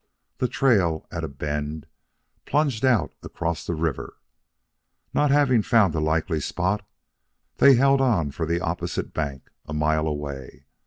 [0.39, 1.85] The trail, at a bend,
[2.45, 4.17] plunged out across the river.
[5.13, 6.83] Not having found a likely spot,
[7.57, 10.65] they held on for the opposite bank a mile away.